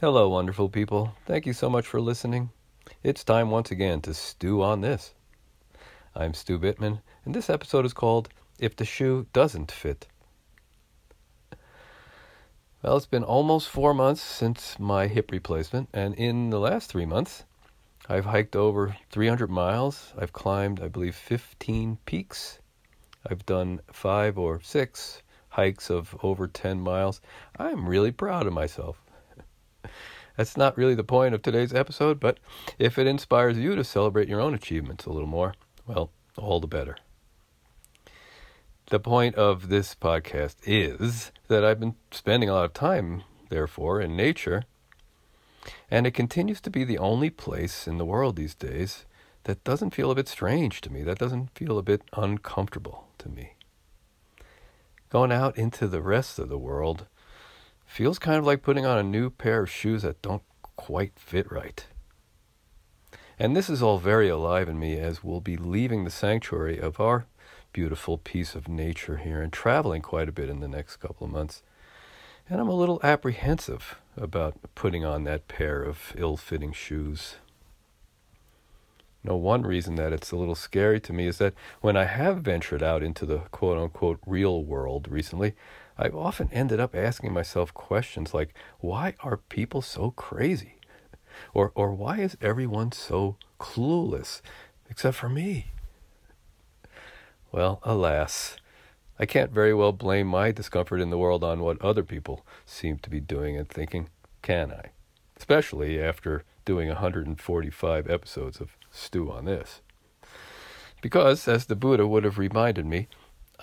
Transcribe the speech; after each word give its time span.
Hello, 0.00 0.28
wonderful 0.28 0.68
people. 0.68 1.14
Thank 1.24 1.46
you 1.46 1.52
so 1.52 1.70
much 1.70 1.86
for 1.86 2.00
listening. 2.00 2.50
It's 3.04 3.22
time 3.22 3.52
once 3.52 3.70
again 3.70 4.00
to 4.00 4.12
stew 4.12 4.60
on 4.60 4.80
this. 4.80 5.14
I'm 6.16 6.34
Stu 6.34 6.58
Bittman, 6.58 7.00
and 7.24 7.32
this 7.32 7.48
episode 7.48 7.86
is 7.86 7.92
called 7.92 8.28
If 8.58 8.74
the 8.74 8.84
Shoe 8.84 9.28
Doesn't 9.32 9.70
Fit. 9.70 10.08
Well, 12.82 12.96
it's 12.96 13.06
been 13.06 13.22
almost 13.22 13.68
four 13.68 13.94
months 13.94 14.20
since 14.20 14.80
my 14.80 15.06
hip 15.06 15.30
replacement, 15.30 15.90
and 15.92 16.12
in 16.16 16.50
the 16.50 16.58
last 16.58 16.90
three 16.90 17.06
months, 17.06 17.44
I've 18.08 18.24
hiked 18.24 18.56
over 18.56 18.96
300 19.12 19.48
miles. 19.48 20.12
I've 20.18 20.32
climbed, 20.32 20.80
I 20.82 20.88
believe, 20.88 21.14
15 21.14 21.98
peaks. 22.04 22.58
I've 23.24 23.46
done 23.46 23.80
five 23.92 24.38
or 24.38 24.60
six 24.60 25.22
hikes 25.50 25.88
of 25.88 26.16
over 26.20 26.48
10 26.48 26.80
miles. 26.80 27.20
I'm 27.60 27.88
really 27.88 28.10
proud 28.10 28.48
of 28.48 28.52
myself. 28.52 29.03
That's 30.36 30.56
not 30.56 30.76
really 30.76 30.94
the 30.94 31.04
point 31.04 31.34
of 31.34 31.42
today's 31.42 31.72
episode, 31.72 32.18
but 32.18 32.38
if 32.78 32.98
it 32.98 33.06
inspires 33.06 33.56
you 33.56 33.76
to 33.76 33.84
celebrate 33.84 34.28
your 34.28 34.40
own 34.40 34.54
achievements 34.54 35.06
a 35.06 35.10
little 35.10 35.28
more, 35.28 35.54
well, 35.86 36.10
all 36.36 36.58
the 36.58 36.66
better. 36.66 36.96
The 38.90 39.00
point 39.00 39.36
of 39.36 39.68
this 39.68 39.94
podcast 39.94 40.56
is 40.64 41.30
that 41.48 41.64
I've 41.64 41.80
been 41.80 41.94
spending 42.10 42.48
a 42.48 42.54
lot 42.54 42.64
of 42.64 42.72
time, 42.72 43.22
therefore, 43.48 44.00
in 44.00 44.16
nature, 44.16 44.64
and 45.90 46.06
it 46.06 46.12
continues 46.12 46.60
to 46.62 46.70
be 46.70 46.84
the 46.84 46.98
only 46.98 47.30
place 47.30 47.86
in 47.86 47.98
the 47.98 48.04
world 48.04 48.36
these 48.36 48.54
days 48.54 49.06
that 49.44 49.64
doesn't 49.64 49.94
feel 49.94 50.10
a 50.10 50.14
bit 50.14 50.28
strange 50.28 50.80
to 50.80 50.90
me, 50.90 51.02
that 51.02 51.18
doesn't 51.18 51.56
feel 51.56 51.78
a 51.78 51.82
bit 51.82 52.02
uncomfortable 52.14 53.06
to 53.18 53.28
me. 53.28 53.52
Going 55.10 55.30
out 55.30 55.56
into 55.56 55.86
the 55.86 56.02
rest 56.02 56.38
of 56.38 56.48
the 56.48 56.58
world 56.58 57.06
feels 57.94 58.18
kind 58.18 58.38
of 58.38 58.44
like 58.44 58.60
putting 58.60 58.84
on 58.84 58.98
a 58.98 59.04
new 59.04 59.30
pair 59.30 59.62
of 59.62 59.70
shoes 59.70 60.02
that 60.02 60.20
don't 60.20 60.42
quite 60.74 61.12
fit 61.16 61.50
right. 61.52 61.86
And 63.38 63.54
this 63.54 63.70
is 63.70 63.84
all 63.84 63.98
very 63.98 64.28
alive 64.28 64.68
in 64.68 64.80
me 64.80 64.98
as 64.98 65.22
we'll 65.22 65.40
be 65.40 65.56
leaving 65.56 66.02
the 66.02 66.10
sanctuary 66.10 66.80
of 66.80 66.98
our 66.98 67.26
beautiful 67.72 68.18
piece 68.18 68.56
of 68.56 68.66
nature 68.66 69.18
here 69.18 69.40
and 69.40 69.52
traveling 69.52 70.02
quite 70.02 70.28
a 70.28 70.32
bit 70.32 70.48
in 70.48 70.58
the 70.58 70.66
next 70.66 70.96
couple 70.96 71.24
of 71.24 71.32
months. 71.32 71.62
And 72.50 72.60
I'm 72.60 72.68
a 72.68 72.74
little 72.74 72.98
apprehensive 73.04 73.94
about 74.16 74.56
putting 74.74 75.04
on 75.04 75.22
that 75.24 75.46
pair 75.46 75.80
of 75.80 76.14
ill 76.16 76.36
fitting 76.36 76.72
shoes. 76.72 77.36
No, 79.22 79.36
one 79.36 79.62
reason 79.62 79.94
that 79.94 80.12
it's 80.12 80.32
a 80.32 80.36
little 80.36 80.56
scary 80.56 80.98
to 80.98 81.12
me 81.12 81.28
is 81.28 81.38
that 81.38 81.54
when 81.80 81.96
I 81.96 82.06
have 82.06 82.38
ventured 82.38 82.82
out 82.82 83.04
into 83.04 83.24
the 83.24 83.38
quote 83.52 83.78
unquote 83.78 84.18
real 84.26 84.64
world 84.64 85.06
recently, 85.08 85.54
I've 85.96 86.14
often 86.14 86.48
ended 86.52 86.80
up 86.80 86.94
asking 86.94 87.32
myself 87.32 87.72
questions 87.72 88.34
like, 88.34 88.54
why 88.80 89.14
are 89.20 89.36
people 89.36 89.80
so 89.82 90.10
crazy? 90.10 90.76
Or, 91.52 91.72
or 91.74 91.92
why 91.94 92.18
is 92.18 92.36
everyone 92.40 92.92
so 92.92 93.36
clueless, 93.60 94.40
except 94.90 95.16
for 95.16 95.28
me? 95.28 95.68
Well, 97.52 97.80
alas, 97.84 98.56
I 99.18 99.26
can't 99.26 99.52
very 99.52 99.72
well 99.72 99.92
blame 99.92 100.26
my 100.26 100.50
discomfort 100.50 101.00
in 101.00 101.10
the 101.10 101.18
world 101.18 101.44
on 101.44 101.60
what 101.60 101.80
other 101.80 102.02
people 102.02 102.44
seem 102.66 102.98
to 102.98 103.10
be 103.10 103.20
doing 103.20 103.56
and 103.56 103.68
thinking, 103.68 104.08
can 104.42 104.72
I? 104.72 104.90
Especially 105.36 106.02
after 106.02 106.42
doing 106.64 106.88
145 106.88 108.10
episodes 108.10 108.60
of 108.60 108.76
Stew 108.90 109.30
on 109.30 109.44
this. 109.44 109.82
Because, 111.00 111.46
as 111.46 111.66
the 111.66 111.76
Buddha 111.76 112.06
would 112.06 112.24
have 112.24 112.38
reminded 112.38 112.86
me, 112.86 113.06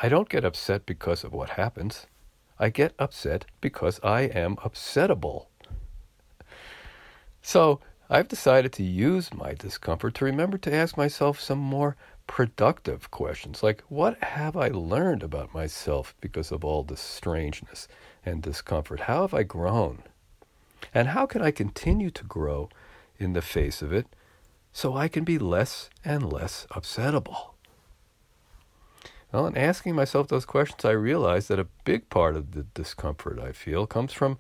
I 0.02 0.08
don't 0.08 0.30
get 0.30 0.46
upset 0.46 0.86
because 0.86 1.24
of 1.24 1.34
what 1.34 1.52
happens. 1.52 2.08
I 2.62 2.70
get 2.70 2.94
upset 3.00 3.46
because 3.60 4.00
I 4.04 4.22
am 4.22 4.56
upsettable. 4.58 5.48
So 7.42 7.80
I've 8.08 8.28
decided 8.28 8.72
to 8.74 8.84
use 8.84 9.34
my 9.34 9.56
discomfort 9.56 10.14
to 10.16 10.26
remember 10.26 10.60
to 10.60 10.74
ask 10.74 10.96
myself 10.96 11.40
some 11.40 11.58
more 11.58 11.96
productive 12.28 13.10
questions 13.10 13.64
like 13.64 13.84
what 13.90 14.24
have 14.24 14.56
I 14.56 14.68
learned 14.68 15.24
about 15.24 15.56
myself 15.56 16.14
because 16.22 16.52
of 16.52 16.64
all 16.64 16.84
this 16.84 17.02
strangeness 17.02 17.88
and 18.24 18.44
discomfort? 18.44 19.02
How 19.02 19.22
have 19.22 19.34
I 19.34 19.42
grown? 19.42 20.04
And 20.94 21.10
how 21.10 21.26
can 21.26 21.42
I 21.42 21.50
continue 21.50 22.12
to 22.12 22.24
grow 22.24 22.70
in 23.18 23.34
the 23.34 23.42
face 23.42 23.82
of 23.82 23.92
it 23.92 24.06
so 24.72 24.96
I 24.96 25.08
can 25.08 25.24
be 25.24 25.40
less 25.40 25.90
and 26.06 26.32
less 26.32 26.68
upsettable? 26.70 27.51
Well, 29.32 29.48
in 29.48 29.58
asking 29.58 29.96
myself 29.96 30.28
those 30.28 30.46
questions, 30.46 30.84
I 30.84 30.92
realized 30.92 31.48
that 31.48 31.60
a 31.60 31.68
big 31.86 32.10
part 32.10 32.36
of 32.36 32.52
the 32.52 32.64
discomfort 32.64 33.40
I 33.40 33.54
feel 33.54 33.88
comes 33.88 34.12
from 34.12 34.38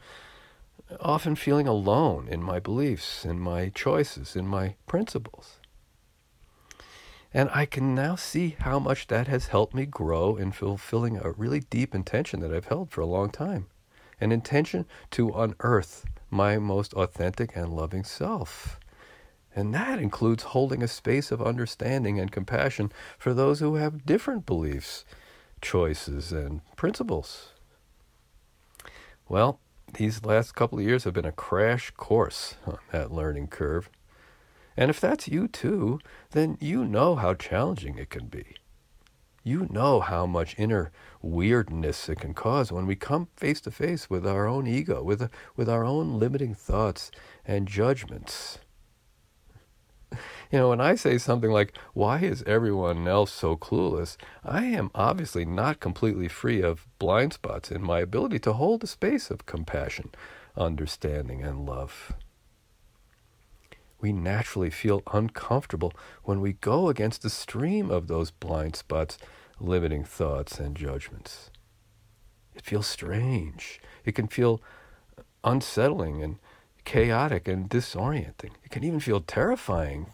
often 1.00 1.35
feeling 1.35 1.68
alone 1.68 2.28
in 2.28 2.44
my 2.44 2.59
beliefs, 2.59 3.24
in 3.24 3.40
my 3.40 3.69
choices, 3.69 4.35
in 4.35 4.47
my 4.47 4.75
principles. 4.88 5.57
And 7.34 7.50
I 7.53 7.66
can 7.66 7.96
now 7.96 8.16
see 8.16 8.57
how 8.59 8.80
much 8.80 9.07
that 9.07 9.28
has 9.28 9.47
helped 9.47 9.74
me 9.74 9.85
grow 9.85 10.35
in 10.35 10.51
fulfilling 10.51 11.18
a 11.18 11.31
really 11.31 11.62
deep 11.62 11.96
intention 11.96 12.41
that 12.41 12.53
I've 12.53 12.66
held 12.66 12.91
for 12.91 13.01
a 13.01 13.06
long 13.06 13.30
time 13.30 13.68
an 14.19 14.31
intention 14.31 14.85
to 15.09 15.30
unearth 15.30 16.06
my 16.30 16.59
most 16.59 16.94
authentic 16.94 17.56
and 17.56 17.74
loving 17.74 18.03
self. 18.03 18.80
And 19.56 19.73
that 19.73 20.00
includes 20.00 20.44
holding 20.44 20.81
a 20.81 20.88
space 20.88 21.31
of 21.31 21.41
understanding 21.41 22.19
and 22.19 22.31
compassion 22.31 22.91
for 23.17 23.34
those 23.34 23.59
who 23.59 23.75
have 23.75 24.06
different 24.06 24.45
beliefs, 24.45 25.03
choices, 25.62 26.31
and 26.31 26.62
principles. 26.75 27.50
Well, 29.28 29.59
these 29.94 30.23
last 30.23 30.56
couple 30.56 30.79
of 30.79 30.85
years 30.85 31.03
have 31.03 31.13
been 31.13 31.25
a 31.25 31.34
crash 31.34 31.91
course 31.91 32.56
on 32.66 32.78
that 32.91 33.12
learning 33.12 33.47
curve. 33.47 33.89
And 34.78 34.89
if 34.89 35.01
that's 35.01 35.28
you 35.28 35.47
too, 35.47 36.00
then 36.31 36.57
you 36.62 36.85
know 36.85 37.16
how 37.16 37.33
challenging 37.33 37.97
it 37.97 38.09
can 38.09 38.28
be. 38.28 38.56
You 39.44 39.68
know 39.69 40.00
how 40.00 40.25
much 40.25 40.56
inner 40.57 40.91
weirdness 41.22 42.07
it 42.07 42.19
can 42.19 42.33
cause 42.33 42.72
when 42.72 42.85
we 42.85 42.95
come 42.95 43.28
face 43.35 43.59
to 43.62 43.72
face 43.72 44.09
with 44.09 44.25
our 44.25 44.47
own 44.47 44.68
ego, 44.68 45.03
with, 45.03 45.29
with 45.56 45.68
our 45.68 45.83
own 45.83 46.19
limiting 46.19 46.53
thoughts 46.53 47.12
and 47.45 47.68
judgments. 47.68 48.59
You 50.51 50.59
know, 50.59 50.69
when 50.69 50.81
I 50.81 50.95
say 50.95 51.17
something 51.17 51.50
like, 51.50 51.78
why 51.94 52.19
is 52.19 52.44
everyone 52.44 53.07
else 53.07 53.31
so 53.31 53.56
clueless? 53.56 54.17
I 54.44 54.66
am 54.66 54.91
obviously 54.94 55.45
not 55.45 55.79
completely 55.79 56.28
free 56.28 56.62
of 56.62 56.89
blind 57.00 57.31
spots 57.31 57.72
in 57.72 57.81
my 57.81 58.01
ability 58.01 58.39
to 58.39 58.53
hold 58.53 58.84
a 58.84 58.88
space 58.88 59.31
of 59.31 59.45
compassion, 59.45 60.12
understanding, 60.57 61.41
and 61.41 61.66
love. 61.66 62.12
We 64.01 64.12
naturally 64.12 64.69
feel 64.69 65.03
uncomfortable 65.13 65.94
when 66.23 66.41
we 66.41 66.53
go 66.53 66.89
against 66.89 67.22
the 67.22 67.29
stream 67.29 67.89
of 67.89 68.07
those 68.07 68.31
blind 68.31 68.75
spots, 68.75 69.18
limiting 69.57 70.03
thoughts 70.03 70.59
and 70.59 70.75
judgments. 70.75 71.50
It 72.56 72.66
feels 72.66 72.88
strange. 72.88 73.79
It 74.03 74.16
can 74.16 74.28
feel 74.28 74.62
unsettling 75.45 76.22
and 76.22 76.39
chaotic 76.83 77.47
and 77.47 77.69
disorienting. 77.69 78.51
It 78.66 78.72
can 78.72 78.83
even 78.83 79.00
feel 79.00 79.22
terrifying 79.22 80.07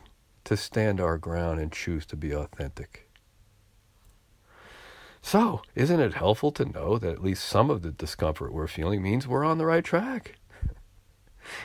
to 0.47 0.56
stand 0.56 1.02
our 1.02 1.18
ground 1.18 1.59
and 1.59 1.74
choose 1.74 2.06
to 2.06 2.16
be 2.16 2.34
authentic. 2.34 3.09
So, 5.22 5.62
isn't 5.75 6.00
it 6.00 6.13
helpful 6.13 6.53
to 6.53 6.63
know 6.63 6.97
that 6.97 7.12
at 7.12 7.22
least 7.22 7.44
some 7.44 7.69
of 7.69 7.81
the 7.81 7.91
discomfort 7.91 8.53
we're 8.53 8.68
feeling 8.68 9.03
means 9.03 9.28
we're 9.28 9.44
on 9.44 9.57
the 9.57 9.66
right 9.66 9.84
track? 9.84 10.36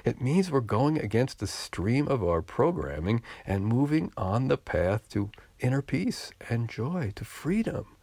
It 0.05 0.21
means 0.21 0.51
we're 0.51 0.61
going 0.61 0.99
against 0.99 1.39
the 1.39 1.47
stream 1.47 2.09
of 2.09 2.25
our 2.25 2.43
programming 2.43 3.23
and 3.47 3.67
moving 3.67 4.13
on 4.17 4.49
the 4.49 4.59
path 4.59 5.09
to 5.11 5.31
inner 5.61 5.83
peace 5.83 6.33
and 6.49 6.69
joy, 6.69 7.13
to 7.15 7.25
freedom, 7.25 7.97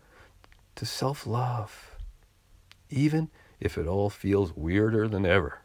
to 0.76 0.86
self 0.86 1.28
love, 1.28 1.98
even 2.90 3.30
if 3.60 3.78
it 3.78 3.86
all 3.86 4.10
feels 4.10 4.56
weirder 4.56 5.10
than 5.10 5.26
ever. 5.26 5.60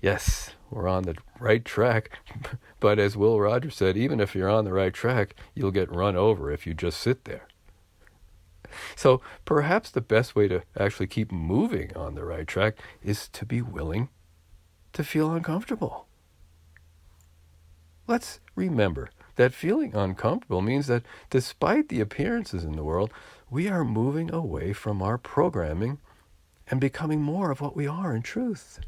Yes, 0.00 0.50
we're 0.70 0.88
on 0.88 1.04
the 1.04 1.16
right 1.38 1.64
track. 1.64 2.18
but 2.80 2.98
as 2.98 3.16
Will 3.16 3.40
Rogers 3.40 3.76
said, 3.76 3.96
even 3.96 4.20
if 4.20 4.34
you're 4.34 4.48
on 4.48 4.64
the 4.64 4.72
right 4.72 4.92
track, 4.92 5.34
you'll 5.54 5.70
get 5.70 5.92
run 5.92 6.16
over 6.16 6.50
if 6.50 6.66
you 6.66 6.74
just 6.74 7.00
sit 7.00 7.24
there. 7.24 7.48
So 8.96 9.20
perhaps 9.44 9.90
the 9.90 10.00
best 10.00 10.36
way 10.36 10.48
to 10.48 10.62
actually 10.78 11.06
keep 11.06 11.32
moving 11.32 11.96
on 11.96 12.14
the 12.14 12.24
right 12.24 12.46
track 12.46 12.76
is 13.02 13.28
to 13.28 13.46
be 13.46 13.62
willing 13.62 14.08
to 14.92 15.04
feel 15.04 15.32
uncomfortable. 15.32 16.06
Let's 18.06 18.40
remember 18.54 19.10
that 19.36 19.54
feeling 19.54 19.94
uncomfortable 19.94 20.62
means 20.62 20.86
that 20.86 21.04
despite 21.30 21.88
the 21.88 22.00
appearances 22.00 22.64
in 22.64 22.72
the 22.72 22.84
world, 22.84 23.12
we 23.50 23.68
are 23.68 23.84
moving 23.84 24.32
away 24.32 24.72
from 24.72 25.02
our 25.02 25.18
programming 25.18 25.98
and 26.66 26.80
becoming 26.80 27.22
more 27.22 27.50
of 27.50 27.60
what 27.60 27.76
we 27.76 27.86
are 27.86 28.14
in 28.14 28.22
truth. 28.22 28.80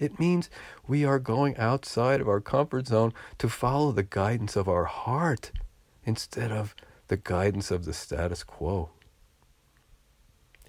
It 0.00 0.18
means 0.18 0.48
we 0.88 1.04
are 1.04 1.18
going 1.18 1.56
outside 1.58 2.20
of 2.20 2.28
our 2.28 2.40
comfort 2.40 2.88
zone 2.88 3.12
to 3.38 3.48
follow 3.50 3.92
the 3.92 4.02
guidance 4.02 4.56
of 4.56 4.66
our 4.66 4.86
heart 4.86 5.52
instead 6.04 6.50
of 6.50 6.74
the 7.08 7.18
guidance 7.18 7.70
of 7.70 7.84
the 7.84 7.92
status 7.92 8.42
quo. 8.42 8.88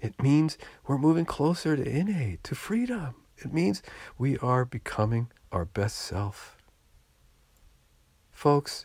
It 0.02 0.22
means 0.22 0.58
we're 0.86 0.98
moving 0.98 1.24
closer 1.24 1.76
to 1.76 1.82
innate, 1.82 2.44
to 2.44 2.54
freedom. 2.54 3.14
It 3.38 3.54
means 3.54 3.82
we 4.18 4.36
are 4.38 4.66
becoming 4.66 5.30
our 5.50 5.64
best 5.64 5.96
self. 5.96 6.58
Folks, 8.30 8.84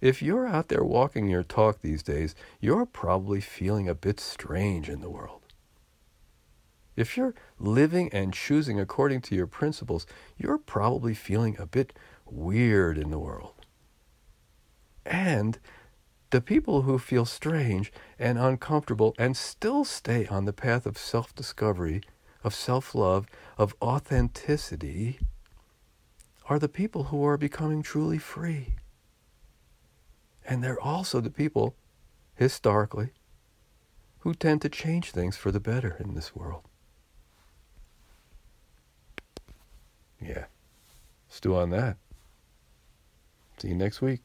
if 0.00 0.20
you're 0.20 0.46
out 0.46 0.68
there 0.68 0.84
walking 0.84 1.28
your 1.28 1.42
talk 1.42 1.80
these 1.80 2.02
days, 2.02 2.34
you're 2.60 2.84
probably 2.84 3.40
feeling 3.40 3.88
a 3.88 3.94
bit 3.94 4.20
strange 4.20 4.90
in 4.90 5.00
the 5.00 5.08
world. 5.08 5.45
If 6.96 7.16
you're 7.16 7.34
living 7.58 8.08
and 8.12 8.32
choosing 8.32 8.80
according 8.80 9.20
to 9.22 9.34
your 9.34 9.46
principles, 9.46 10.06
you're 10.38 10.58
probably 10.58 11.14
feeling 11.14 11.56
a 11.58 11.66
bit 11.66 11.92
weird 12.24 12.96
in 12.96 13.10
the 13.10 13.18
world. 13.18 13.54
And 15.04 15.58
the 16.30 16.40
people 16.40 16.82
who 16.82 16.98
feel 16.98 17.26
strange 17.26 17.92
and 18.18 18.38
uncomfortable 18.38 19.14
and 19.18 19.36
still 19.36 19.84
stay 19.84 20.26
on 20.26 20.46
the 20.46 20.52
path 20.52 20.86
of 20.86 20.98
self 20.98 21.34
discovery, 21.34 22.00
of 22.42 22.54
self 22.54 22.94
love, 22.94 23.26
of 23.58 23.74
authenticity 23.82 25.18
are 26.48 26.58
the 26.58 26.68
people 26.68 27.04
who 27.04 27.24
are 27.24 27.36
becoming 27.36 27.82
truly 27.82 28.18
free. 28.18 28.76
And 30.46 30.62
they're 30.62 30.80
also 30.80 31.20
the 31.20 31.30
people, 31.30 31.76
historically, 32.36 33.10
who 34.20 34.32
tend 34.32 34.62
to 34.62 34.68
change 34.68 35.10
things 35.10 35.36
for 35.36 35.50
the 35.50 35.60
better 35.60 35.96
in 36.00 36.14
this 36.14 36.34
world. 36.34 36.62
Yeah. 40.20 40.46
Stew 41.28 41.56
on 41.56 41.70
that. 41.70 41.96
See 43.58 43.68
you 43.68 43.74
next 43.74 44.00
week. 44.00 44.20